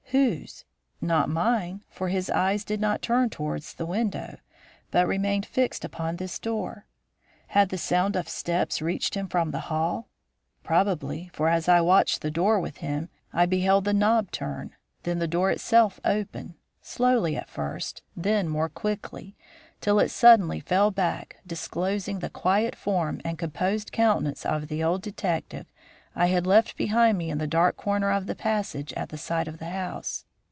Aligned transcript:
Whose? 0.13 0.65
Not 0.99 1.29
mine, 1.29 1.85
for 1.89 2.09
his 2.09 2.29
eyes 2.29 2.65
did 2.65 2.81
not 2.81 3.01
turn 3.01 3.29
towards 3.29 3.73
the 3.73 3.85
window, 3.85 4.39
but 4.91 5.07
remained 5.07 5.45
fixed 5.45 5.85
upon 5.85 6.17
this 6.17 6.37
door. 6.37 6.85
Had 7.47 7.69
the 7.69 7.77
sound 7.77 8.17
of 8.17 8.27
steps 8.27 8.81
reached 8.81 9.15
him 9.15 9.29
from 9.29 9.51
the 9.51 9.61
hall? 9.71 10.09
Probably, 10.63 11.29
for, 11.31 11.47
as 11.47 11.69
I 11.69 11.79
watched 11.79 12.19
the 12.19 12.29
door 12.29 12.59
with 12.59 12.79
him, 12.79 13.07
I 13.31 13.45
beheld 13.45 13.85
the 13.85 13.93
knob 13.93 14.31
turn, 14.31 14.75
then 15.03 15.19
the 15.19 15.29
door 15.29 15.49
itself 15.49 16.01
open, 16.03 16.55
slowly 16.81 17.37
at 17.37 17.49
first, 17.49 18.03
then 18.13 18.49
more 18.49 18.67
quickly, 18.67 19.37
till 19.79 19.97
it 19.97 20.09
suddenly 20.11 20.59
fell 20.59 20.91
back, 20.91 21.37
disclosing 21.47 22.19
the 22.19 22.29
quiet 22.29 22.75
form 22.75 23.21
and 23.23 23.39
composed 23.39 23.93
countenance 23.93 24.45
of 24.45 24.67
the 24.67 24.83
old 24.83 25.03
detective 25.03 25.67
I 26.13 26.25
had 26.25 26.45
left 26.45 26.75
behind 26.75 27.17
me 27.17 27.29
in 27.29 27.37
the 27.37 27.47
dark 27.47 27.77
corner 27.77 28.11
of 28.11 28.25
the 28.25 28.35
passage 28.35 28.91
at 28.97 29.07
the 29.07 29.17
side 29.17 29.47
of 29.47 29.59
the 29.59 29.69
house. 29.69 30.25